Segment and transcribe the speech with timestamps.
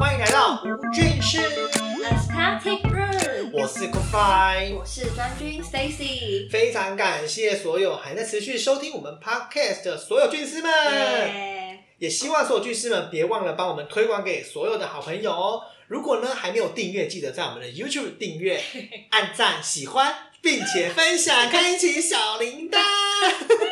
[0.00, 1.40] 欢迎来到吴俊士
[2.00, 10.72] ，Aesthetic Room，我是 Kofi，我是专军 Stacy，非常感谢所有还在持续收听我们 Podcast 的所有俊师们。
[10.72, 15.64] 耶，也希望所有俊师们别忘了帮我们推广给所有的好朋友哦。
[15.86, 18.58] 如果呢还没有订阅，记得在我们的 YouTube 订阅、
[19.12, 22.78] 按赞、喜欢，并且分享，开启小铃铛。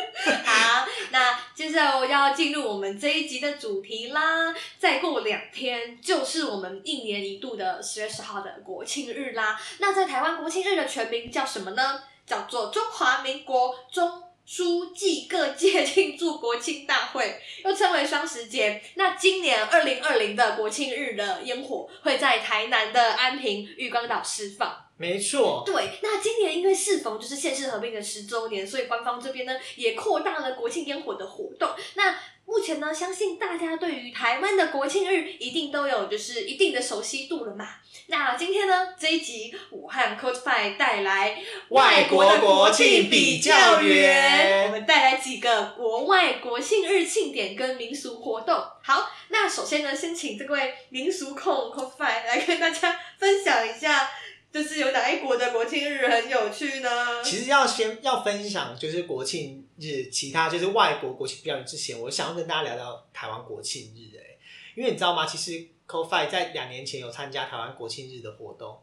[1.55, 4.53] 接下来我要进入我们这一集的主题啦。
[4.79, 9.59] 再过两天就是我们一年一度的十月十号的国庆日啦。
[9.79, 12.01] 那在台湾国庆日的全名叫什么呢？
[12.25, 14.23] 叫做中华民国中。
[14.43, 18.81] 书记各界庆祝国庆大会，又称为双十节。
[18.95, 24.75] 那今年二零二零的国庆日的烟火会在台南的安平渔光岛释放。
[25.01, 31.71] 没错，对，那今年因为适逢就是县市合并的十周年，所以官方这边呢也扩大了国庆烟火的活动。
[31.95, 32.15] 那
[32.45, 37.67] 目前呢，相信大家对于台湾的国庆日一定都有就是一定的熟悉度了嘛。
[38.07, 48.55] 那今天呢这一集，武汉 CodeFi 带来外国的国庆比较员我们带来几个国外国庆日庆典跟民俗活动。
[48.83, 54.07] 好，那首先呢，先请这位民俗控 CodeFi 来跟大家分享一下。
[54.51, 57.23] 就是有哪一国的国庆日很有趣呢？
[57.23, 64.37] 其实要先要分享就是国庆日，其他就是外国国庆表演之前，我想要跟大家聊聊台湾国庆日哎、
[64.75, 65.25] 因为你知道吗？
[65.25, 68.77] 其实 CoFi 在两年前有参加台湾国庆日的活动，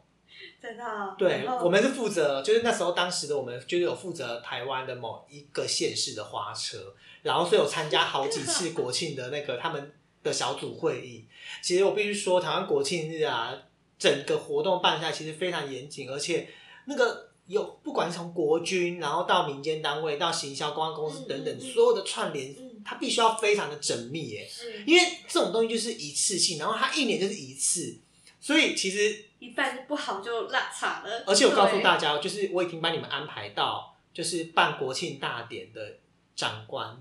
[0.61, 11.25] 真的哦、对我们是负责，就是那时候当时的我们就是有负责台湾的某一个县市的花车，然后所以有参加好几次国庆的那个他们的小组会议。
[11.61, 13.55] 其实我必须说，台湾国庆日啊，
[13.99, 16.49] 整个活动办下来其实非常严谨，而且
[16.85, 22.65] 那个有不管是从国军，然后到民间单位，到行销公关公司等等，所有的串联，嗯。
[22.81, 24.83] 它必须要非常的缜密耶，是。
[24.87, 27.99] 因为这种东西就是一次性，然后它一年就是一次，
[28.39, 31.23] 所以其实一办不好就落差了。
[31.27, 35.97] 而且我告诉大家，就是我已经帮你们安排到，就是办国庆大典的
[36.37, 36.99] 长官，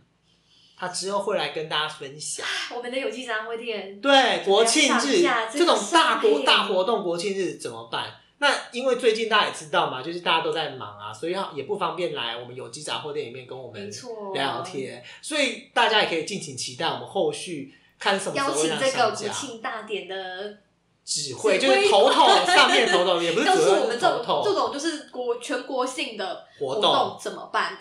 [0.79, 2.47] 他之后会来跟大家分享。
[2.75, 8.15] 我们的有机杂货店，对，国庆日下这种大国大活动，国庆日怎么办？
[8.41, 13.91] 那因为最近大家也知道嘛，就是大家都在忙啊，所以也不方便来我们有机杂货店里面跟我们
[14.33, 19.29] 聊聊天，所以大家也可以敬请期待我们后续看什么时邀候会让请这个国。
[19.29, 20.59] 庆大典的，
[21.05, 27.77] 指挥就是头头上面头头，也不是告主任诉我们这种这种就是国全国性的活动怎么办，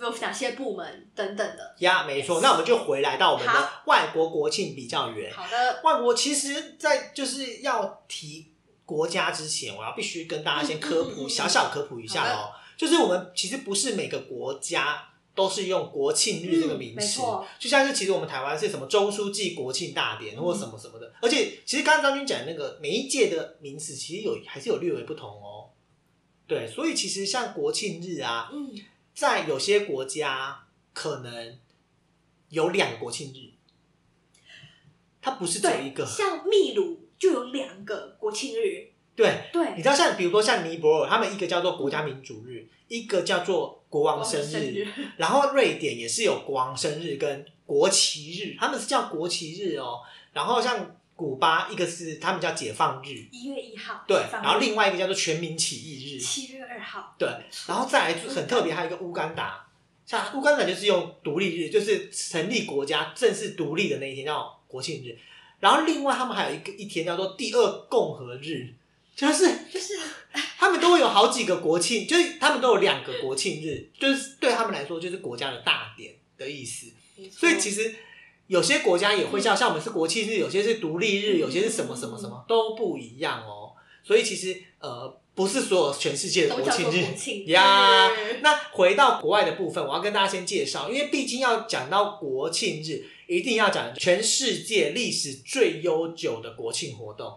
[0.00, 1.74] 有哪些部门等等的。
[1.78, 2.40] 呀，没错。
[2.40, 5.32] 那我们就回来到我们的外国国庆比较员。
[5.32, 8.52] 好的，外国其实，在就是要提
[8.84, 12.52] 国家之前，我要必须跟大家先科普，嗯嗯嗯嗯小小科普一下好哦。
[12.76, 25.70] 就是我们其实不是每个国家都是用国庆日这个名词，错就像是其实我们台湾是什么周书记国庆大典或什么什么的，而且其实刚刚张军讲的那个每一届的名词，其实有还是有略微不同哦。
[26.46, 28.72] 对，所以其实像国庆日啊，嗯，
[29.18, 31.58] 在有些国家可能
[32.50, 33.50] 有两个国庆日，
[35.20, 36.06] 它不是只有一个。
[36.06, 44.86] 像秘鲁就有两个国庆日，对，对你，知道像比如说像尼泊尔，他们一个叫做国家民主日，一个叫做国王生日，
[45.16, 49.98] 然后瑞典也是有国王生日跟国旗日，他们是叫国旗日哦。
[50.32, 57.28] 然后像古巴，一个是他们叫解放日，一月一号，对，然后另外一个叫做全民起义日，七月二号，对，
[57.66, 59.66] 然后再来就很特别，还有一个乌干达，
[60.06, 65.18] 像乌干达就是用独立日，就是成立国家正式独立的那一天叫国庆日。
[65.58, 68.72] 然后另外他们还有一个一天叫做第二共和日，
[69.16, 69.98] 就是就是
[70.56, 76.86] 他们都会有好几个国庆，就是他们都有两个国庆日，就是对他们来说就是国家的大典的意思。
[77.32, 77.96] 所以其实实
[78.48, 83.72] 有些国家也会像像我们是国庆日，有些是独立日，嗯有些是什么什么什么都不一样哦。
[84.02, 88.10] 所以其实呃不是所有全世界的国庆日呀。
[88.40, 97.36] 那回到国外的部分，我要跟大家先介绍，因为毕竟要讲到国庆日，一定要讲全世界历史最悠久的国庆活动。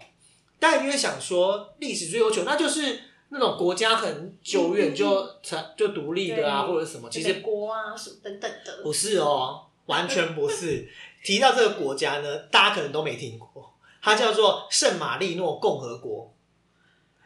[0.60, 10.90] 大家因为想说历史最悠久，那就是那种国家很久远就才就独立的啊，或者什么，其美实国啊什么等等的，不是哦，完全不是。
[11.24, 16.34] 提到这个国家呢，大家可能都没听过，它叫做圣马力诺共和国，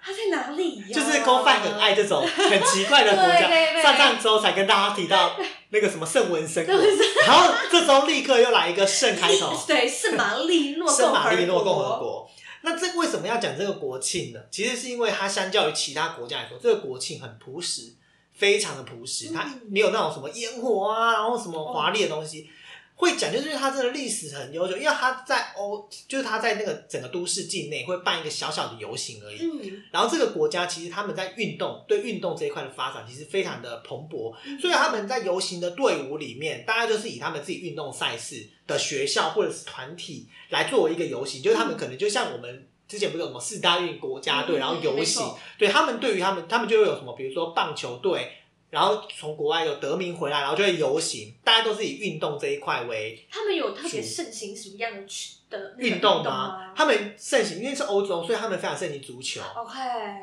[0.03, 0.87] 它在哪里呀？
[0.93, 3.47] 就是 c o f i 很爱这种很奇怪的国家。
[3.47, 5.39] 对对对上上周才跟大家提到
[5.69, 6.65] 那个什么圣文森
[7.25, 12.31] 然后这周立刻又来一个圣开头，对，圣马力诺圣马力诺共和国，国。
[12.63, 14.39] 那这为什么要讲这个国庆呢？
[14.51, 17.93] 其实是因为它相较于其他国家来说，这个国庆很朴实，
[18.35, 22.49] 非常的朴实，它嗯没有那种什么烟火啊，然后什么华丽的东西。
[22.97, 29.37] 会讲，就是它真的历史很悠久，因为它在欧，就是它在那个整个都市境内会办一个小小的游行而已。
[29.41, 42.69] 嗯，然后这个国家其实他们在运动对运动这一块的发展其实非常的蓬勃，所以他们在游行的队伍里面，大概就是以他们自己运动赛事的学校或者是团体来作为一个游行，就是他们可能就像我们。
[42.87, 48.31] 之前不是有什么四大运国家队，嗯然后游行错，对他们对于他们，他们就会有什么，比如说棒球队，
[48.69, 56.73] 然后从国外有得名回来，然后就会游行，大家都是以运动这一块为他们有特别盛行什么样的区的那个运动吗吗？
[56.75, 59.41] 他们盛行，因为是欧洲，所以他们非常盛行足球。
[59.55, 59.79] ？OK，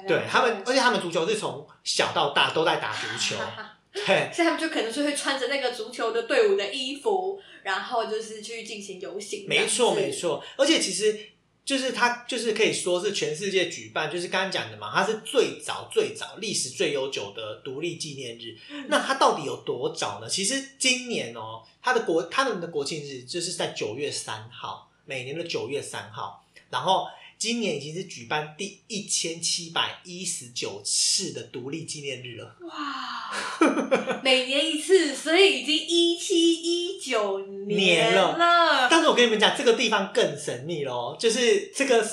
[0.07, 3.37] 对他们，而且他们足球是从小到大都在打足球。
[3.95, 9.45] 对，所以他们就可能就会穿着那个足球的队伍的衣服，然后就是去进行游行。
[9.47, 10.11] 没错没。
[10.11, 11.15] 错，而且其实
[11.65, 18.57] 就是它就是可以说是全世界举办，就是刚刚讲的嘛，它是最早最早历史最悠久的独立纪念日。
[18.71, 20.29] 嗯那它到底有多早呢？
[20.29, 27.07] 其实今年哦，它的国他们的国庆日就是在九月三号，每年的九月三号，然后。
[27.43, 32.57] 今年已经是举办第一千七百一十九次的独立纪念日了。
[32.61, 38.89] 哇，每年一次，所以已经一七一九年了了。
[38.89, 42.09] 但是我跟你们讲，这个地方更神秘咯，就是这个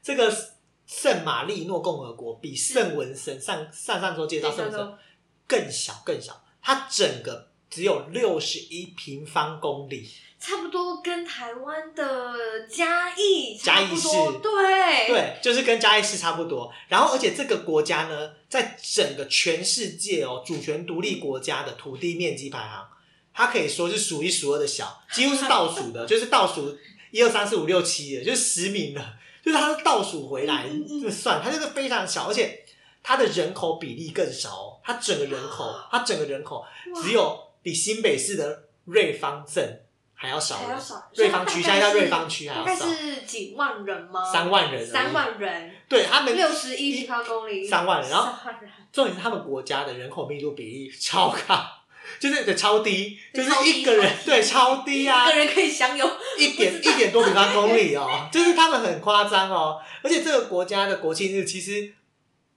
[0.00, 0.32] 这个
[0.86, 4.92] 圣马力诺共和国比圣文森上上上周介绍圣文森
[5.48, 10.08] 更小更小，它整个只有六十一平方公里，
[10.40, 14.38] 差不多跟台湾的嘉义嘉义差不多市。
[14.38, 15.08] 对。
[15.08, 16.72] 对，就是跟嘉义市差不多。
[16.88, 22.88] 然后，而且这个国家呢，在整个全世界哦，主权独立国家的土地面积排行，
[23.34, 26.76] 它可以说是数一数二的小，几乎是倒数的， 就是倒数
[27.10, 29.04] 一二三四五六七的，就是十名的，
[29.44, 32.64] 就是它是倒数回来嗯嗯嗯这算，它这个非常小，而且
[33.02, 36.64] 它的人口比例更少哦，它整个人口，它整个人口
[37.02, 39.82] 只有比新北市的瑞芳镇
[40.20, 41.10] 还要少人还要，少。
[41.14, 44.24] 瑞芳区现在叫瑞芳区区还要少，是几万人吗？
[44.32, 48.50] 三万人三万人，对他们六十一平方公里，三万人然后
[48.92, 51.64] 重点是他们国家的人口密度比例超高，
[52.18, 55.30] 就是对超低，就是一个人对超低啊。
[55.30, 61.94] 一个，人可以享有一点一点多平方公里哦， 就是他们很夸张哦，而且这个国家的国庆日其实。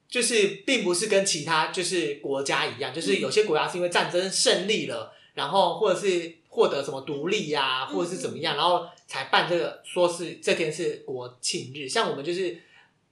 [0.08, 11.88] 就是并不是跟其他就是国家一样，就是有些国家是因为战争胜利了，然后或者是获得什么独立呀、嗯或者是怎么样，然后才办这个，说是这天是国庆日。
[11.88, 12.60] 像我们就是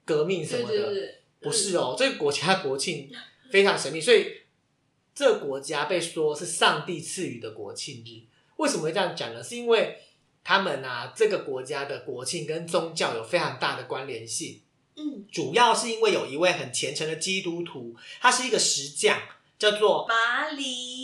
[0.04, 3.10] 革命什对么的，不是哦，这个国家国庆
[3.50, 4.42] 非常神秘，所以
[5.14, 8.28] 这个国家被说是上帝赐予的国庆日。
[8.56, 9.42] 为什么会这样讲呢？
[9.42, 9.96] 是因为
[10.44, 14.60] 他们啊，这个国家的国庆跟宗教有非常大的关联性，
[14.96, 19.18] 嗯，主要是因为有一位很虔诚的基督徒，他是一个石匠，
[19.58, 20.99] 叫做马里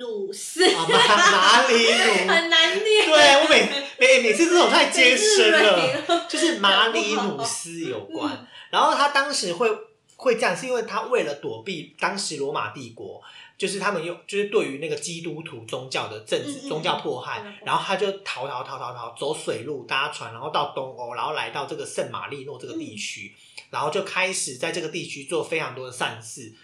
[0.00, 2.28] 努斯，啊马马里努。
[2.28, 3.68] 很难念，对我每
[3.98, 8.32] 每每次这种太艰深了， 就是马里努斯有关。
[8.34, 8.46] 嗯。
[8.70, 9.70] 然后他当时会
[10.16, 13.20] 会这样，是因为他为了躲避当时罗马帝国，
[13.58, 23.34] 就是他们用就是对于那个基督徒宗教的政治、嗯嗯宗教迫害宗教迫害，然后他就逃逃逃逃逃，走水路搭船，然后到东欧，然后来到这个圣马力诺这个地区，
[23.70, 26.54] 然后就开始在这个地区做非常多的善事。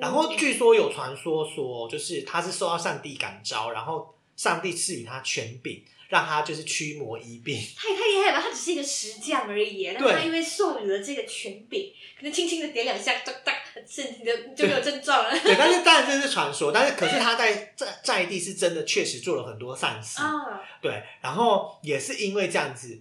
[0.00, 7.60] 然后据说有传说说，就是他是受到上帝感召，然后上帝赐予他权柄，让他就是驱魔医病。
[7.76, 8.42] 他也太厉害了吧！
[8.42, 13.52] 他只是一个石匠而已，但对他因为授予了这个权柄，可能轻轻的点两下，哒哒，
[13.86, 20.60] 身体的就没有症状了 对，但是当然这是传说，但是可是他在在在地是真的确实做了很多善事，啊！
[20.82, 23.00] 对，然后也是因为这样子，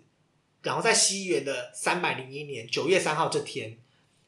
[0.62, 3.78] 然后在西元的三百零一年九月三号这天，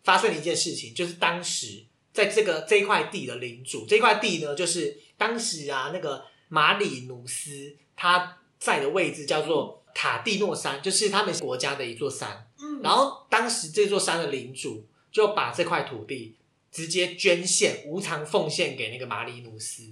[0.04, 16.36] 发生了一件事情，就是当时在这个这一块地的领主，这块地呢，就是当时啊那个马里努斯他在的位置叫做塔蒂诺山，就是他们国家的一座山，嗯，然后当时这座山的领主就把这块土地
[16.72, 19.84] 直接捐献、无偿奉献给那个马里努斯，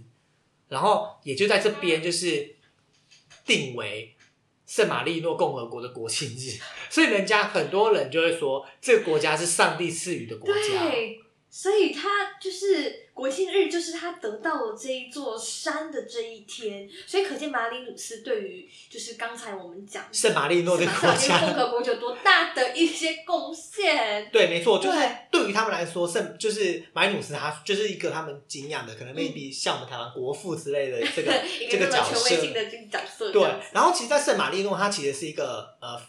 [0.69, 2.55] 然后也就在这边就是
[3.45, 4.15] 定为
[4.65, 6.59] 圣马力诺共和国的国庆日，
[6.89, 10.89] 所以人家很多人就会说这个国家是上帝赐予的国家。
[10.89, 11.19] 对，
[11.59, 24.29] 所以他就是国庆日，就是他得到了这一座山的这一天，所以可见马里努斯对于就是刚才我们讲圣马力诺这个国圣马力诺共，和国有多大的一些贡献。
[24.31, 24.99] 对，没错，就是
[25.31, 35.99] 对对于他们来说，圣就是马里努斯，他就是一个他们敬仰的，可能 maybe 像我们台湾国父之类的 这个一这个权威色，性的这个角色，对，然后其实，在圣马力诺，它其实是一个呃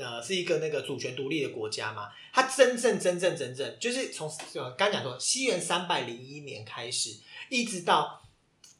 [0.00, 2.08] 呃是一个那个主权独立的国家嘛。
[2.32, 7.16] 它真正真正真正就是从呃刚讲说西元三百零一年开始，
[7.48, 8.22] 一直到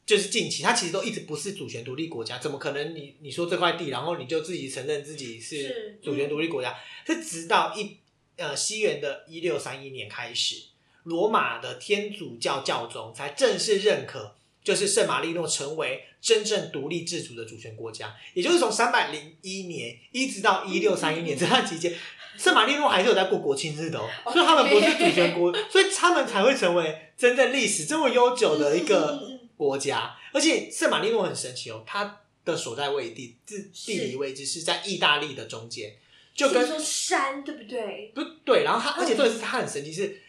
[0.05, 6.77] 就是近期，它其实都一直不是主权独立国家，怎么可能你你说这块地，然后你就自己承认自己是是主权独立国家？
[7.05, 7.97] 是直到一
[8.37, 10.63] 呃西元的一六三一年开始，
[11.03, 18.15] 罗马的天主教教宗才正式认可，就是圣马力诺成为真正独立自主的主权国家。
[18.33, 21.93] 也就是从三百零一年一直到一六三一年这段期间，
[22.37, 29.39] 圣马力诺还是有在过国庆日的哦，所以他们不是主权国，所以他们才会成为真正历史这么悠久的一个。
[29.61, 35.95] 国家，而且圣马力诺很神奇哦，它的所在位地地地理位置是在意大利的中间，
[36.33, 38.11] 就跟说山对不对？
[38.15, 40.19] 不对，然后它嗯而且重点是它很神奇是，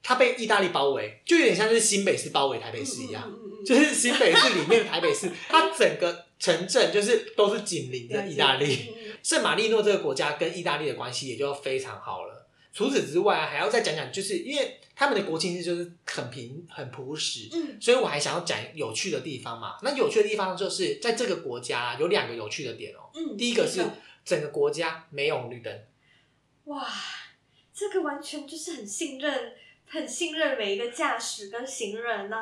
[0.00, 8.94] 它被意大利包围，就有点像是新北市包围台北市一样，嗯嗯嗯嗯就是新北市里面的台北市，它整个城镇就是都是紧邻着意大利。
[9.22, 12.46] 圣马力诺这个国家跟意大利的关系也就非常好了。
[12.72, 17.76] 除此之外啊，还要再讲讲，就是因为他们的国庆日就是很平很朴实，嗯。
[17.80, 19.76] 所以我还想要讲有趣的地方嘛。
[19.82, 23.82] 那有趣的地方就是在这个国家有两个有趣的点哦、嗯，第一个是
[24.24, 25.76] 整个国家没有红绿灯，
[26.64, 26.86] 哇，
[27.74, 29.54] 这个完全就是很信任，
[29.86, 32.36] 很信任每一个驾驶跟行人呐、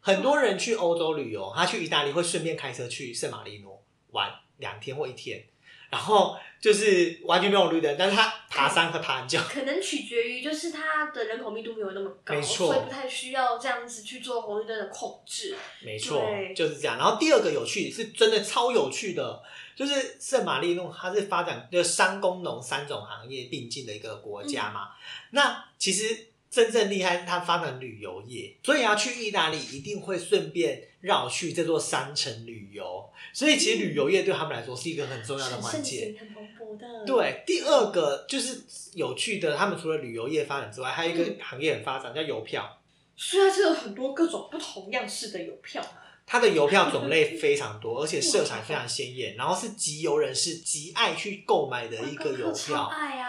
[0.00, 5.44] 很多人去欧洲旅游，他去意大利会顺便开车去圣马力诺玩两天或一天，
[5.90, 9.38] 然后就是完全没有红绿灯，但是他爬山和爬很久。
[9.40, 15.56] 可能 取决于就是它的人口密度没有那么高，所以不太需要这样子去做红绿灯的控制。
[15.84, 16.22] 没错，
[16.54, 16.96] 就是这样。
[16.98, 19.42] 然后第二个有趣是真的超有趣的，
[19.74, 24.88] 就是圣马力诺，它是发展就商工农三种行业并进的一个国家嘛。
[25.30, 33.08] 那其实真正厉害是它发展旅游业，所以要去意大利一定会顺便绕去这座山城旅游。
[33.32, 36.14] 所以其实旅游业对他们来说是一个很重要的环节。
[36.18, 38.62] 很蓬勃的。，对，第二个就是
[38.94, 42.78] 有趣的，他们除了旅游业发展之外，还有一个行业很发展叫邮票。
[43.16, 45.80] 所以它是有很多各种不同样式的邮票。
[46.26, 52.84] 它的邮票种类非常多，而且色彩非常鲜艳，然后是集邮人士极爱去购买的一个邮超票。
[52.84, 53.28] 爱啊！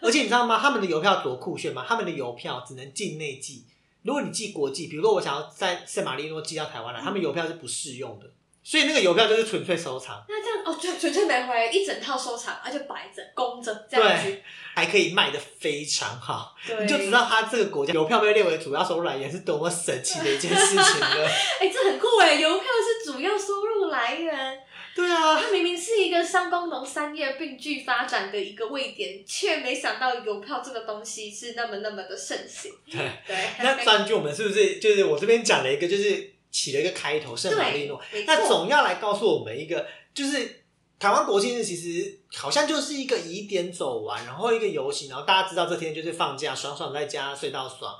[0.02, 0.58] 而且你知道吗？
[0.60, 1.84] 他们的邮票多酷炫吗？
[1.86, 3.64] 他们的邮票只能境内寄，
[4.02, 8.26] 如果你寄国际，比如说我想要在圣马力诺寄到台湾来，他们邮票是不适用的，
[8.62, 14.42] 所以那个邮票就是纯粹收藏，那这样哦，就纯粹买回来一整套收藏，而且摆着供着这样子对，
[14.74, 21.26] 还可以卖的非常好，你就知道它这个国家邮票被列为主要收入来源是多么神奇的一件事情了。
[21.60, 24.58] 哎、这很酷哎，邮票是主要收入来源。
[24.94, 32.72] 对啊，它明明是一个商工农三业并具发展的一个位点，却没想到邮票这个东西是那么那么的盛行。
[32.90, 32.98] 对。
[33.26, 38.00] 对，那占据我们是不是就是我这边讲了一个，就是起了一个开头，圣马力诺。
[38.26, 40.64] 那错，总要来告诉我们一个，就是
[40.98, 47.94] 台湾国庆日其实好像就是一个疑点走完，然后一个游行，然后大家知道这天就是放假，爽爽在家睡到爽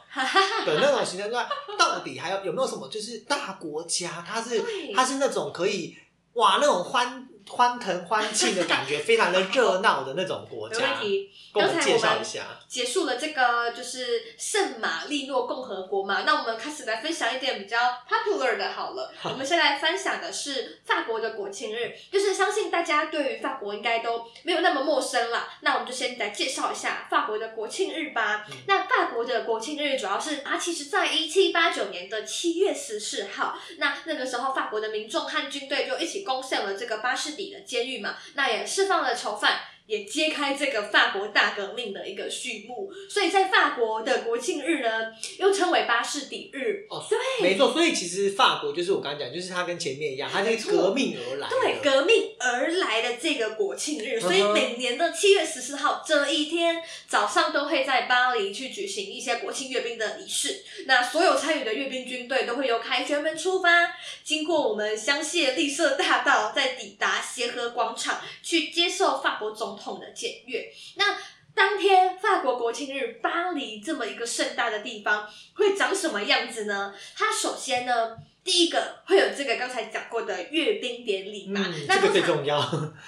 [0.66, 4.62] 的那种行程之外，到底还有有没有什么就是大国家，它是
[4.94, 5.96] 它是那种可以
[6.40, 11.30] 哇那种欢欢腾欢庆的感觉，非常的热闹的那种国家没问，题。
[11.52, 12.46] 跟我们介刚才我们绍一下。
[12.68, 17.76] 结束了这个就是圣马力诺共和国嘛，那我们开始来分享一点比较
[18.08, 19.12] popular 的好了。
[19.24, 25.48] 我们先来分享的是法国的国庆日，就是相信大家对于法国应该都没有那么陌生了。
[25.62, 28.46] 那我们就先来介绍一下法国的国庆日吧。
[28.48, 39.60] 嗯那法国的国庆日主要是啊，其实在一七八九年的七月十四号，那那个时候法国的民众和军队就一起攻陷了这个巴士底的监狱嘛，那也释放了囚犯。
[39.90, 46.86] 也揭开这个法国大革命的一个序幕，所以在法国的国庆日呢，又称为巴士底日。
[46.88, 51.48] 哦，对没错，所以其实法国就是我刚刚讲，就是它跟前面一样，它是革命而来。
[51.48, 60.62] 对，革命而来的这个国庆日，所以每年的七月十四号这一天早上都会在巴黎去举行一些国庆阅兵的仪式。
[60.86, 63.68] 那所有参与的阅兵军队都会由凯旋门出发，
[64.22, 70.70] 经过我们香榭丽舍大道，再抵达协和广场，去接受法国总统统的检阅。
[70.96, 71.16] 那
[71.54, 76.94] 当天法国国庆日，巴黎这么一个盛大的地方会长什么样子呢？
[77.16, 82.58] 它首先呢，第一个会有这个刚才讲过的阅兵典礼嘛，嗯，这个最重要。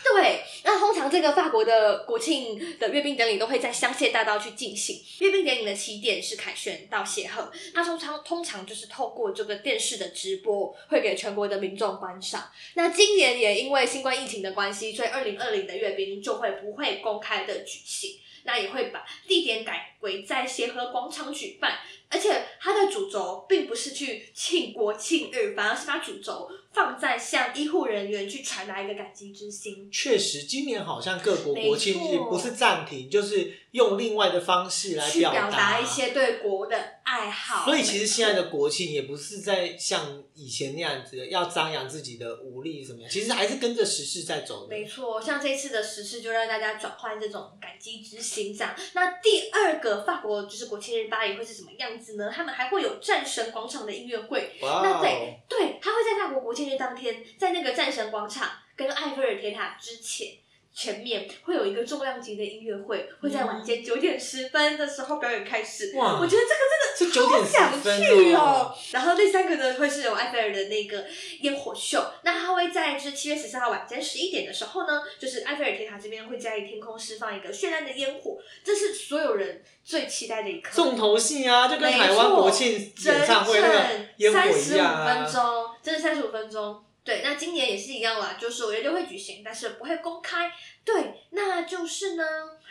[0.05, 5.01] 对，那通常这个法国的国庆的阅兵典礼都会在香榭大道去进行。
[5.21, 12.51] 阅兵典礼的起点是凯旋到协和，它通常通常就是透过这个电视的直播，会给全国的民众观赏。
[12.75, 18.19] 那今年也因为新冠疫情的关系，所以二零二零的阅兵就会不会公开的举行。
[18.45, 21.79] 那也会把地点改为在协和广场举办，
[22.09, 29.91] 而且它的主轴并不是去庆国庆日，反而是把主轴放在向医护人员去传达一个感激之心。
[29.91, 37.65] 确实，今年好像各国国庆日不是暂停，就是用另外的方式来表达达一些对国的爱好。
[37.65, 44.69] 所以其实现在的国庆也不是在像以前那样子要张扬自己的武力什么，其实还是跟着时事在走的。
[44.69, 48.75] 没错，像这次的时事就让大家转换这种感激之心，这样。
[48.95, 52.33] 那第二个法国就是国庆日巴黎会是什么样子呢？
[52.35, 54.59] 他们还会有战神广场的音乐会。
[54.63, 60.29] 哇那对哦，对，他会在法国国庆日当天，在那个战神广场跟埃菲尔铁塔之前。
[60.75, 65.93] 前面会有一个重量级的音乐会，会在晚间九点十分的时候表演开始。
[65.97, 68.75] 哇我觉得这个真的好想去哦哦。
[68.93, 71.05] 然后第三个呢，会是有埃菲尔的那个
[71.41, 80.71] 烟火秀，那它会在就是七月十四号晚间十一点的时候呢，就是埃菲尔铁塔这边会在天空释放一个绚烂的烟火，这是所有人最期待的一刻。
[80.75, 83.79] 重头戏啊，就跟没台湾错国庆演唱会那个
[84.17, 85.33] 烟火三十五分。
[85.33, 86.83] 钟，真的三十五分钟。
[87.05, 90.53] 对，那今年也是一样啦，就是五月六会举行，但是不会公开。
[90.85, 90.95] 对，
[91.31, 92.25] 那就是呢，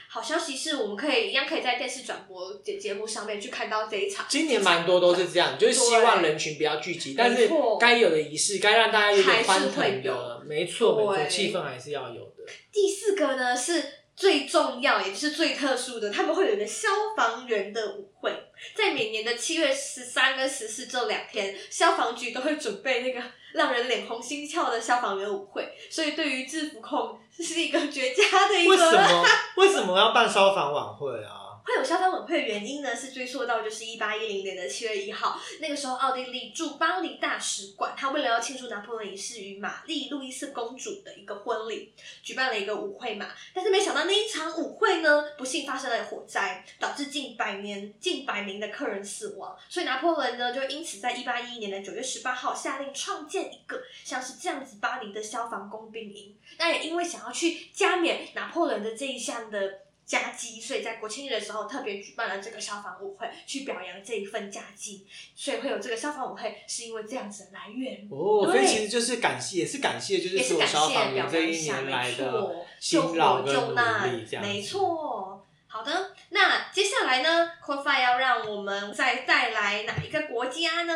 [0.09, 4.25] 好消息是我们可以一样可以在电视转播节节目上面去看到这一场。
[4.29, 12.45] 今年蛮多都是这样，就是希望人群不要聚集，但是错该有的仪式，该让大家有点欢腾的有，没错没错，对气氛还是要有的。
[12.71, 13.83] 第四个呢是
[14.15, 18.31] 最重要，也就是最特殊的，他们会有一个消防员的舞会，
[18.75, 23.21] 在每年的七月十三跟十四这两天，消防局都会准备那个
[23.53, 28.71] 让人脸红心跳的消防员舞会，所以对于制服控这是一个绝佳的一个。
[28.71, 29.25] 为什么
[29.57, 31.40] 为什么要办消防晚会啊？
[31.63, 43.27] 会有消防晚会的原因呢，是追溯到就是一八一零年的七月一号，那个时候奥地利驻巴黎大使馆，他为了要庆祝拿破仑一世与玛丽路易斯公主的一个婚礼，举办了一个舞会嘛。
[43.53, 49.57] 但是没想到那一场舞会呢，不幸发生了火灾，导致近百年近百名的客人死亡。
[49.69, 56.35] 所以拿破仑呢，就因此在一八一一年的九月十八号下令创建一个像是这样子巴黎的消防工兵营。
[56.57, 59.79] 那也因为想要去加冕拿破仑的这一项的。
[60.11, 68.05] 佳绩，所以在国庆日的时候特别举办了这个消防舞会，去表扬这一份佳绩，所以会有这个消防舞会，是因为这样子的来源。
[68.11, 74.61] 哦，所以其实就是感谢，也是感谢，就是所有消防员这一年来的错，辛救火劳跟努力，这，样没。
[74.61, 75.47] 错。
[75.67, 80.93] 好的，那接下来呢 c o f i 要让我们再带来哪一个国家呢？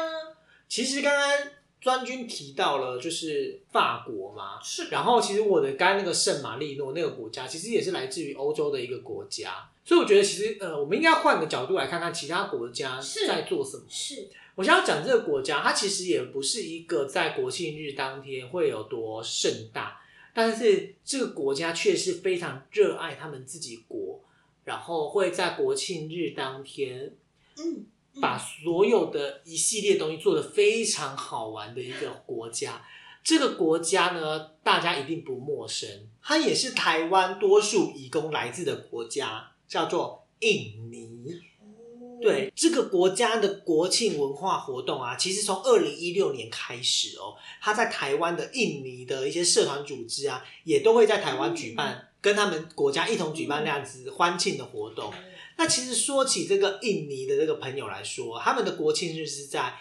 [0.68, 1.30] 其实刚刚
[1.82, 4.90] 专军提到了，就是法国嘛，是。
[4.90, 13.28] 然后其实我的刚刚那个圣马力诺那个国家，其实也是来自于欧洲的一个国家，所以我觉得其实呃，我们应该换个角度来看看其他国家是。
[13.28, 13.84] 在做什么。
[13.88, 20.02] 是，我想要讲这个国家，它其实也不是一个在国庆日当天会有多盛大，
[20.34, 24.22] 但是这个国家却是非常热爱他们自己国，
[24.64, 27.14] 然后会在国庆日当天
[27.58, 27.86] 嗯，嗯
[28.22, 32.86] 把所有的一系列东西做得非常好玩的一个国家。
[33.24, 35.90] 这个国家呢，大家一定不陌生，
[36.22, 41.34] 它也是台湾多数移工来自的国家，叫做印尼。
[41.60, 41.66] 哦
[42.22, 55.14] 对这个国家的国庆文化活动啊，其实从二零一六年开始哦，它在台湾的印尼的一些社团组织啊，也都会在台湾举办，跟他们国家一同举办那样子欢庆的活动。
[55.58, 59.78] 那其实说起这个印尼的这个朋友来说，他们的国庆日是在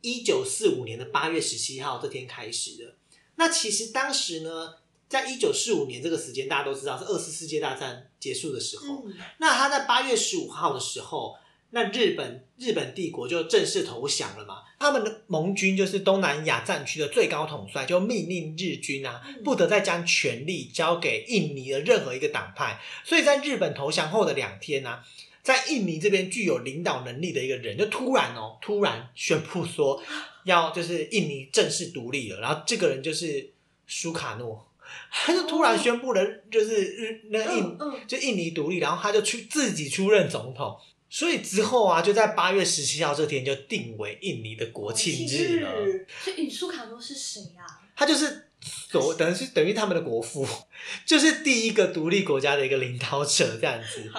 [0.00, 2.94] 一九四五年的八月十七号这天开始的。
[3.36, 4.74] 那其实当时呢，
[5.08, 9.04] 在一九四五年这个时间，大家都知道是二次世界大战结束的时候。
[9.06, 11.36] 嗯，那他在八月十五号的时候，
[11.74, 14.62] 那日本日本帝国就正式投降了嘛。
[14.78, 22.80] 他们的盟军就是东南亚战区的最高统帅，就命令日军啊嗯，不得再将权力交给印尼的任何一个党派。
[23.04, 25.04] 所以在日本投降后的两天呢、啊，
[25.42, 30.02] 在印尼这边具有领导能力的一个人，就突然哦，突然宣布说
[30.44, 32.40] 要就是印尼正式独立了。
[32.40, 33.50] 然后这个人就是
[33.86, 34.68] 苏卡诺，
[35.12, 40.76] 他就突然宣布了，就是日那印就印尼独立，然后他就去自己出任总统，
[41.12, 45.70] 所以之后啊，就在八月十七号这天就定为印尼的国庆日了。
[46.24, 47.68] 所以苏卡诺是谁啊？
[47.94, 48.48] 他就是
[48.90, 50.48] 所等于是等于他们的国父，
[51.04, 54.10] 就是第一个独立国家的一个领导者这样子。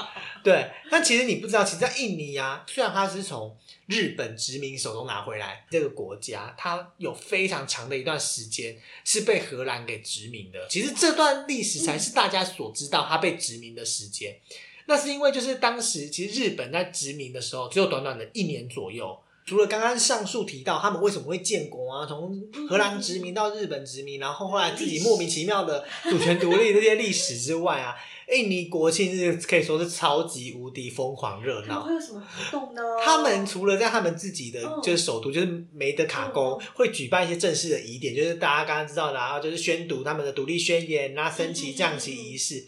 [0.44, 10.68] 对，但其实你不知道，其实，在印尼啊，虽然它是从日本殖民手中拿回来这个国家，它有非常长的一段时间是被荷兰给殖民的。
[10.70, 14.38] 其实这段历史才是大家所知道它被殖民的时间。
[14.86, 19.18] 那是因为就是当时其实日本在殖民的时候只有短短的一年左右。
[19.46, 27.94] 除了刚刚上述提到他们为什么会建国啊，从荷兰殖民到日本殖民，然后后来自己莫名其妙的主权独立这些历史之外啊，
[28.32, 31.84] 印尼国庆日可以说是超级无敌疯狂热闹。
[31.84, 32.82] 会有什么活动呢？
[33.04, 42.66] 他们除了在他们自己的嗯就是首都，就是梅德卡宫嗯会举办一些正式的仪典，就是大家刚刚知道的啊，就是宣读他们的独立宣言啊、升旗降旗仪式。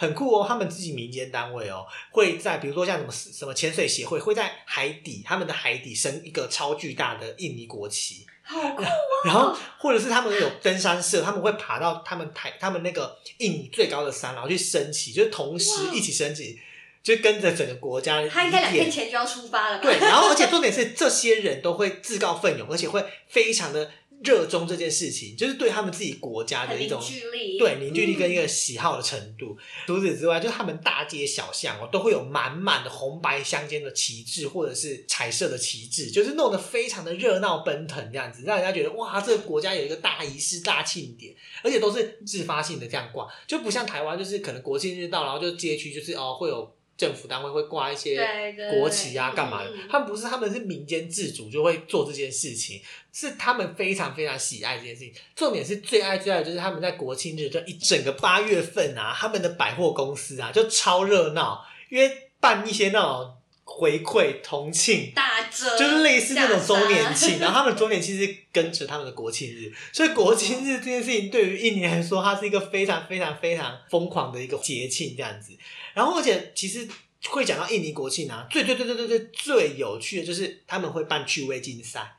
[0.00, 8.86] 很酷哦，他们自己民间单位哦，会在比如说像什么什么潜水协会，会在海底他们的海底升一个超巨大的印尼国旗，好酷哦！
[9.26, 16.58] 然后或者是他们有登山社，他们会爬到他们台他们那个印尼最高的山，然后去升旗，就是同时一起升旗，
[17.02, 19.82] 就跟着整个国家他应该两天前就要出发了吧？
[19.82, 23.90] 对，然后而且重点是这些人都会自告奋勇，而且会非常的
[24.22, 29.56] 热衷这件事情，就是对他们自己国家的一种聚力，对凝聚力跟一个个喜好的程度。
[29.86, 46.76] 除此之外，就是他们大街小巷哦，都会有满满的红白相间的旗帜或者是彩色的旗帜，就是弄得非常的热闹奔腾这样子，让人家觉得哇，这个国家有一个大仪式、大庆典，而且都是自发性的这样挂，就不像台湾，就是可能国庆日到，然后就街区就是哦会有。
[47.00, 48.22] 政府单位会挂一些
[48.70, 49.72] 国旗啊，干嘛的？
[49.88, 52.78] 他们不是，他们是民间自主就会做这件事情，
[53.10, 55.14] 是他们非常非常喜爱这件事情。
[55.34, 63.34] 重点是最爱最爱的就是他们在国庆日这一整个八月份啊，他们的百货公司啊就超热闹，因为办一些那种
[63.64, 65.10] 回馈同庆。
[65.14, 75.54] 大折，就是类似那种周年下庆，然后他们周年庆是跟着他们的国庆日，所以国庆日这件事情对于印尼来说，它是一个非常非常非常疯狂的一个节庆这样子。
[76.00, 76.88] 然后而且其实
[77.28, 82.16] 会讲到印尼国庆啊，最最最最最最最有趣的就是他们会办趣味竞赛，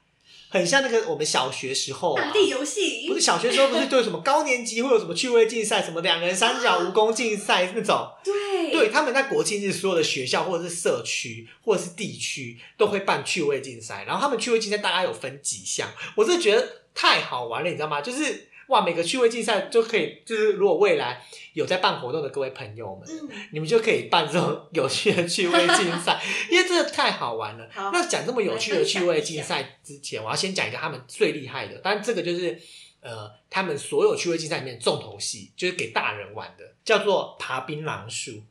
[0.50, 18.00] 很像那个我们小学时候、啊游戏，不是小学时候不是都有什么高年级会有什么趣味竞赛，什么两人三角蜈蚣竞赛那种，对对，他们在国庆日所有的学校或者是社区或者是地区都会办趣味竞赛，然后他们趣味竞赛大概有分几项，我真的觉得太好玩了，你知道吗？
[18.00, 21.22] 就是哇，每个趣味竞赛就可以，就是如果未来
[21.54, 27.70] 有在办活动的各位朋友们，嗯，你们就可以办这种 有趣的趣味竞赛，因为真的太好玩了。
[27.76, 32.58] 那讲这么有趣的趣味竞赛之前，我要先讲一个他们最厉害的，但这个就是
[33.02, 38.42] 呃，他们所有趣味竞赛里面的重头戏，就是给大人玩的，叫做爬槟榔树。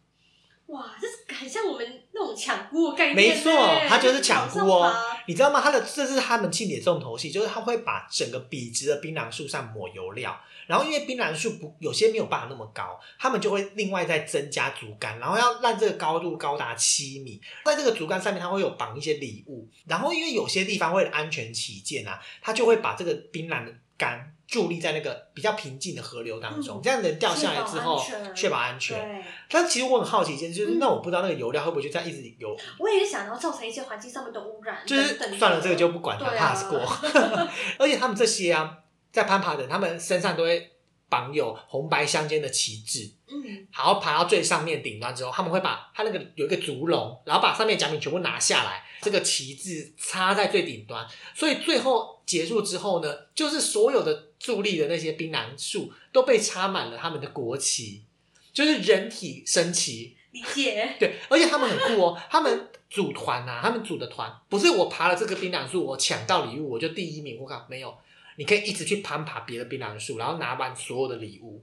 [0.70, 3.52] 哇，这是很像我们那种抢菇的概念没呢，错，
[3.88, 4.92] 它就是抢菇哦。
[5.26, 5.61] 你知道吗？
[5.61, 17.40] 它的这是他们庆典重头戏，就是他会把整个笔直的槟榔树上抹油料，然后因为槟榔树不有些没有办法那么高，他们就会另外再增加竹竿，然后要让这个高度高达七米。
[17.64, 28.03] 在这个竹竿上面，它会有绑一些礼物，然后因为有些地方为了安全起见啊，他就会把这个槟榔的杆伫立在那个比较平静的河流当中，嗯这样人掉下来之后
[28.35, 29.25] 确保安全。
[29.49, 36.81] 但其实我很好奇一件事，就是嗯那我不知道那个油料会不会就这样一直游我也是想要造成一些环境上面的污染，就是算了，这个就不管它，pass 过。
[37.79, 38.79] 而且他们这些啊，
[39.13, 40.71] 在攀爬的人，他们身上都会
[41.11, 58.05] 绑有红白相间的旗帜，嗯，然后爬到最上面顶端之后，他们会把它那个有一个竹笼，然后把上面奖品全部拿下来，这个旗帜插在最顶端，所以最后结束之后呢，就是所有的伫立的那些槟榔树都被插满了他们的国旗，
[58.53, 67.96] 就是人体升旗，理解，对，而且他们很酷哦，他们组团啊，他们组的团不是我爬了这个槟榔树，我抢到礼物我就第一名，我靠，没有，
[68.40, 71.62] 你可以一直去攀爬别的槟榔树，然后拿完所有的礼物，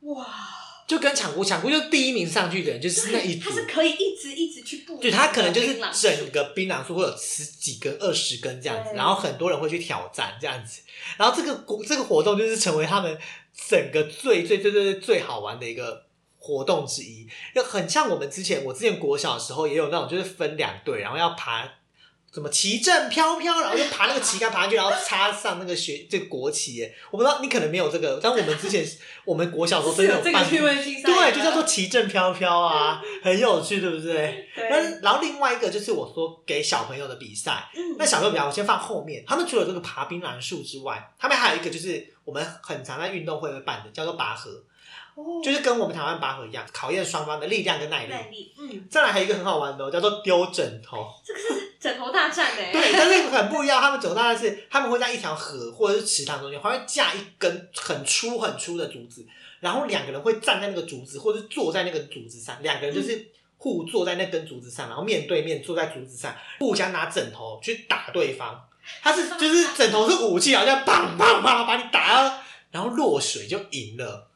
[0.00, 0.26] 哇，
[0.86, 3.50] 就跟抢姑抢姑就是第一名上去的人就是那一组。
[3.50, 10.80] 它，是可以一直一直去布，对，他可能就是整个槟榔树会有十几根、二十根这样子，然后很多人会去挑战这样子，
[11.18, 13.18] 然后这个国这个活动就是成为他们
[13.68, 16.06] 整个最最最最最好玩的一个
[16.38, 21.74] 活动之一，就很像我们之前我之前国小的时候也有那种就是分两队，然后要爬。
[22.32, 26.94] 什么旗正飘飘，然后就爬那个旗杆爬上去，然后插上那个学 这个国旗耶。
[27.10, 28.86] 我不知道你可能没有这个，但我们之前
[29.26, 34.48] 我们国小时候真的有办对，就叫做旗正飘飘啊， 很有趣，对不对？
[34.54, 39.24] 对，那然后另外一个就是我说给小朋友的比赛，嗯那小朋友比赛我先放后面。
[39.26, 44.50] 他们除了这个爬槟榔树之外，他们还有一个就是我们很常在运动会会办的，叫做拔河，
[45.16, 48.10] 哦就是跟我们台湾拔河一样，考验双方的力量跟耐力。
[48.12, 51.06] 耐力，嗯，再来还有一个很好玩的、哦，叫做丢枕头。
[51.24, 53.80] 这个是枕头大战哎，对，但是很不一样。
[53.80, 59.26] 他们走大战是他们会在一条河或者是池塘中间，还会架一根很粗很粗的竹子，
[59.60, 68.62] 然后两个人会站在那个竹子，或者是坐在那个竹子上，两个人就是互坐在那根竹子上，然后面对面坐在竹子上，互相拿枕头去打对方。
[69.02, 72.38] 他是就是枕头是武器，好像砰砰砰把你打到，
[72.70, 74.29] 然后落水就赢了。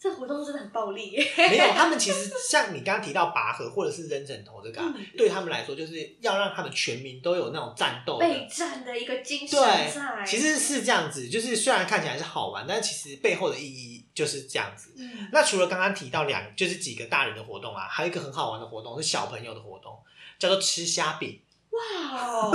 [0.00, 14.94] 这活动真的很暴力耶， 没有，他们其实像你刚刚提到拔河或者是扔枕头这个、啊，嗯对他们来说就是要让他们全民都有那种战斗的备战的一个精神对在，其实是这样子，就是虽然看起来是好玩，但其实背后的意义就是这样子。
[14.96, 19.98] 嗯，那除了刚刚提到两，就是几个大人的活动啊，还有一个很好玩的活动是小朋友的活动，
[20.38, 21.40] 叫做吃虾饼。
[21.70, 22.50] 哇哦，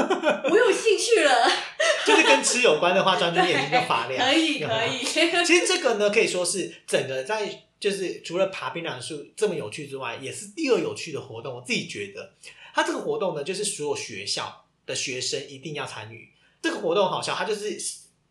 [0.50, 1.32] 我有兴趣了，
[2.06, 4.26] 就是跟吃有关的话，专注眼睛就发亮。
[4.26, 5.04] 可以可以，
[5.46, 11.56] 其实这个呢，可以说是整个在就是除了爬槟榔树这么有趣之外，也是第二有趣的活动。
[11.56, 12.34] 我自己觉得，
[12.74, 16.30] 它这个活动呢，就是所有学校的学生一定要参与。
[16.62, 17.78] 这个活动好笑，它就是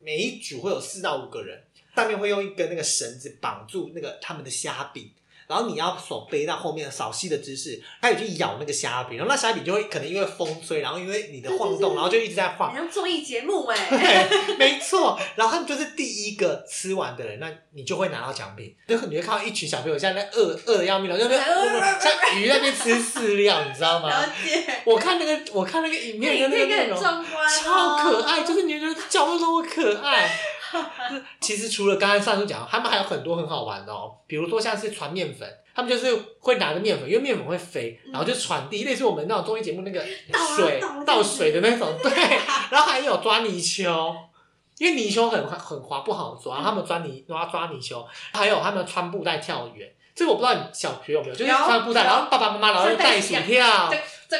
[0.00, 1.62] 每一组会有四到五个人，
[1.94, 5.10] 上面会用一根那个绳子绑住那个他们的虾饼。
[5.52, 15.20] 然后你要手背到后面扫吸的姿势，它有去咬那个虾饼，然后那虾饼就会可能因为风吹，然后因为你的晃动，然后就一直在晃好，像综艺节目哎，对， 没错。
[15.36, 18.74] 然后他们就是第一个吃完的人，那你就会拿到奖品。
[18.88, 21.36] 就你会看到一群小朋友现在饿饿的要命了，就在
[22.00, 24.08] 像鱼在那边吃饲料，你知道吗？
[24.08, 30.30] 了解，我看那个，我看那个影片的那那个内容，超可爱，就是你觉得角落那么可爱。
[31.42, 40.04] 其实除了刚刚上述讲，他们还有很多很好玩的哦，比如说像是传面粉，他们就是会拿着面粉，因为面粉会飞，然后就传递，类似我们那种综艺节目那个
[40.56, 42.10] 水倒倒水的那种，对。
[42.70, 44.14] 然后还有抓泥鳅，
[44.78, 49.92] 因为泥鳅很很滑不好抓，他们抓泥抓抓泥鳅，还有他们穿布袋跳远。
[50.14, 53.90] 这个我不知道你小学有没有，就是穿布袋，然后爸爸妈妈然后就袋鼠跳。
[54.28, 54.36] 这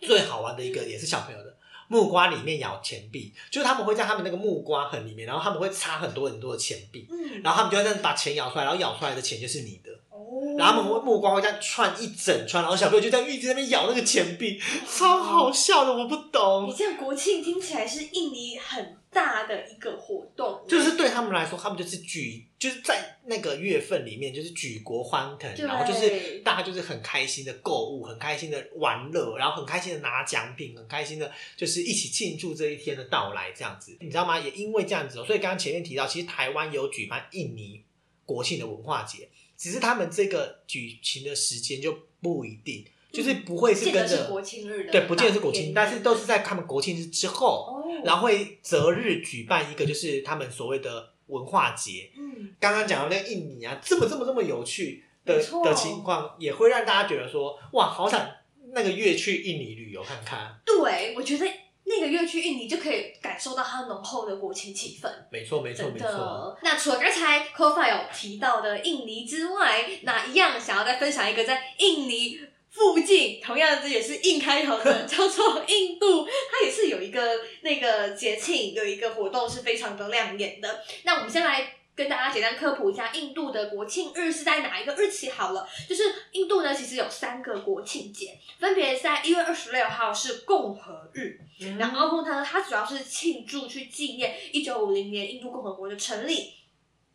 [0.00, 1.43] 最好玩的一个也是小朋友的
[1.88, 10.56] 木瓜里面咬钱币，就是他们会在他们那个木瓜痕里面，然后他们会插很多很多的钱币，嗯，然后他们就会这样把钱咬出来，然后咬出来的钱就是你的，哦。
[10.58, 16.64] 然后他们会木瓜会这样串一整串，然后小朋友就在一直在那边咬那个钱币，超好笑的，我不懂。
[16.64, 16.74] 你懂。
[16.76, 34.40] 这样国庆听起来是印尼很大的一个活动，就是对他们来说，他们就是举，就是在那个月份里面，就是举国欢腾，然后就是大家就是很开心的购物，很开心的玩乐，然后很开心的拿奖品，很开心的，就是一起庆祝这一天的到来，这样子，你知道吗？
[34.40, 37.82] 也因为这样子哦，所以刚刚前面提到，其实台湾有举办印尼
[38.24, 47.66] 国庆的文化节，只是他们这个举行的时间就不一定，就是不会是跟着国庆日的，对，不见得是国庆，但是都是在他们国庆日之后。
[47.68, 52.10] 哦，然后会择日举办一个，就是他们所谓的文化节。
[52.16, 58.26] 嗯，刚刚讲到那个印尼啊，这么这么这么有趣的的情况，也会让大家觉得说，哇，好想
[58.72, 60.60] 那个月去印尼旅游看看。
[60.64, 61.46] 对，我觉得
[61.84, 65.08] 那个月去印尼就可以感受到它浓厚的国庆气氛。
[65.30, 66.58] 没错，没错，真没错。
[66.62, 72.40] 那除了刚才 Kofa 有提到的印尼之外，那一样想要再分享一个在印尼
[72.74, 80.82] 附近，同样这也是印开头的， 叫做印度，它也是有一个那个节庆，有一个活动是非常的亮眼的。
[81.04, 81.76] 那我们先来。
[81.96, 85.30] 跟大家简单科普一下，印度的国庆日是在哪一个日期？
[85.30, 96.52] 好了，就是印度呢，其实有三个国庆节，分别在一月二十六号是共和日，嗯然后呢，它主要是庆祝去纪念一九五零年印度共和国的成立。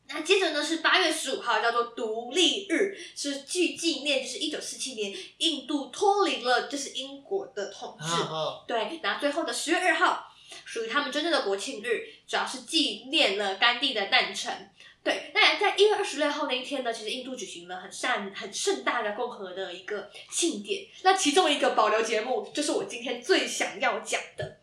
[0.10, 8.06] 那接着呢是八月十五号，叫做独立日，是去纪念就是一九四七年印度脱离了就是英国的统治。
[8.06, 10.34] 啊对，然后最后的十月二号
[10.65, 14.72] 属于他们真正的国庆日，主要是纪念了甘地的诞辰。
[15.02, 20.88] 对，那在一月二十六号那一天呢，其实印度举行了很善很盛大的共和的一个庆典。
[21.04, 24.58] 那其中一个保留节目，就是我今天最想要讲的。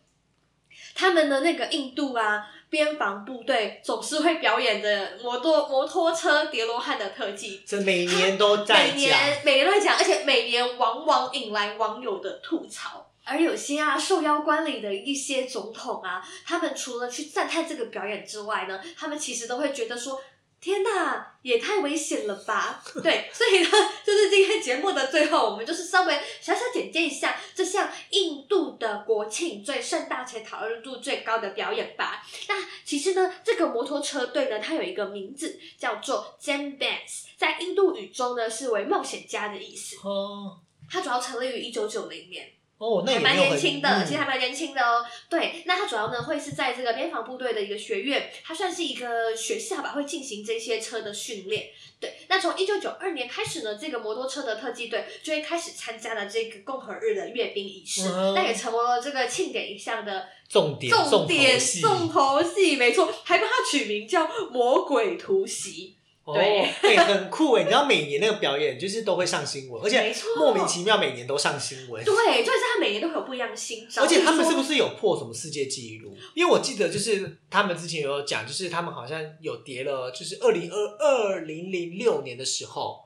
[0.93, 8.95] 他们的那个印度啊，边防部队总是会表演着摩托摩托车叠罗汉的特技，这每年都在 每。
[8.95, 13.11] 年每年都在讲，而且每年往往引来网友的吐槽。
[13.23, 20.21] 而有些啊受邀观礼的一些总统啊，他们除了去赞叹这个表演之外呢，他们其实都会觉得说。
[20.59, 22.83] 天呐，也太危险了吧！
[23.03, 23.69] 对，所以呢，
[24.03, 26.66] 就是今天节目的最后，我们就是稍微小小简
[26.97, 32.25] 介一下这项印度的国庆最盛大且讨论度最高的表演吧。
[32.47, 39.97] 那其实呢，这个摩托车队呢，它有一个名字叫做 Jam Bands，在印度语中呢是为冒险家的意思。
[40.07, 45.03] 哦它主要成立于一九九零年，哦，那也没有很年轻的，嗯其实还蛮年轻的哦。
[45.29, 51.69] 对，那它主要呢会是在这个边防部队的一个学院，它算是一个学校吧，会进行这些车的训练。
[51.99, 65.95] 对，那从一九九二年开始呢，这个摩托车的特技队就会开始参加了这个共和日的阅兵仪式，嗯那也成为了这个庆典一项的重点重点戏重头戏，没错，还帮它取名叫魔鬼突袭。
[66.27, 67.63] 哦，对哎、很酷哎！
[67.63, 72.03] 你知道每年那个表演就是都会上新闻，而且莫名其妙每年都上新闻。
[72.03, 76.13] 对，就是他每年都会有不一样的新招，而且他们是不是有破什么世界纪录？
[76.35, 83.05] 因为我记得就是他们之前有讲，就是他们好像有叠了，就是二零二二零零六年的时候，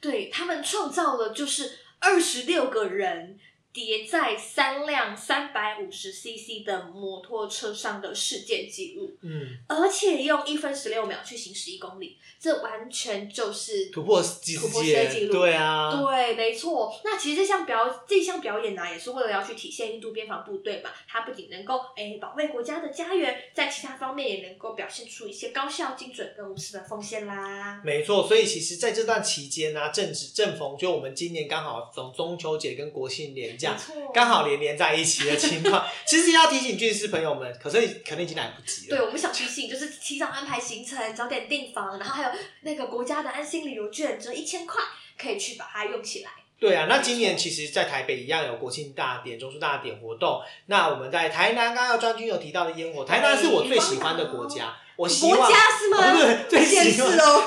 [0.00, 3.38] 对他们创造了就是二十六个人
[3.72, 16.94] 叠在三辆三百五十 CC 的摩托车上的世界纪录，嗯，而且用一分十六秒去行驶一公里，这完全就是突破纪突破世界纪界，录对啊，对，没错。
[17.02, 27.80] 那其实这项表这项表演呢、也是为了要去体现印度边防部队嘛，它不仅能够哎保卫国家的家园，在其他方面也能够表现出一些高效、精准跟无私的奉献啦。
[27.82, 38.96] 没错，所以其实在这段期间呢、正值正逢就我们今年刚好从中秋节跟国庆连假没错，刚好连连在一起的情况， 其实要提醒军师朋友们，可是可能已经来不及了。
[38.96, 42.30] 对，我们想提醒，就是提早安排行程，早点订房，然后还有
[42.62, 44.82] 那个国家的安心旅游券，折一千块，
[45.16, 46.30] 可以去把它用起来。
[46.58, 50.40] 对啊，那今年其实，在台北一样有国庆大典、中秋大典活动。
[50.66, 56.12] 那我们在台南，刚刚专军有提到的烟火，台南是我最喜欢的国家，我希望国家是吗？
[56.14, 57.46] 不是最现喜欢实哦。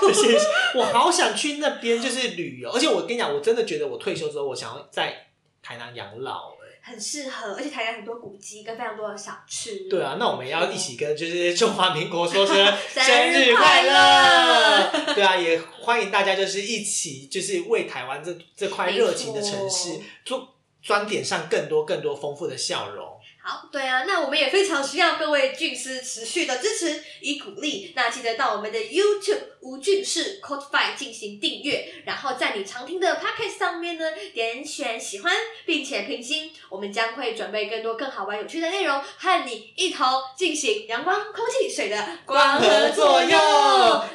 [0.76, 5.28] 我好想去那边就是旅游，而且我跟你讲，我真的觉得我退休之后，我想要在
[5.66, 6.66] 台南养老、欸。
[6.88, 9.90] 很适合，而且台南很多古迹跟非常多的小吃。
[9.90, 15.16] 对啊，那我们要一起跟就是中华民国说声生 生日日快乐！
[15.16, 23.15] 对啊，也欢迎大家就是一起就是为台湾这这块热情的城市做装点上更多更多丰富的笑容。
[23.48, 27.94] 好，对啊，那我们也非常需要各位俊师持续的支持与鼓励。
[27.96, 35.32] 那记得到我们的 YouTube 吴俊士 Code Five 进行订阅，然后在你常听的 Podcast 上面呢点选喜欢，
[35.64, 36.50] 并且评星。
[36.70, 43.40] 我们将会准备更多更好玩有趣的内容，和你一同进行阳光、空气、水的光合作用。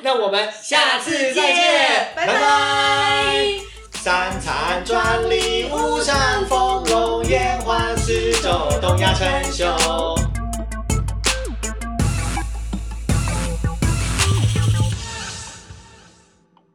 [0.02, 3.60] 那我们下次再见，拜拜。
[3.92, 6.82] 三餐专利，无山风
[9.20, 10.09] 隆，烟花四周，东亚称雄。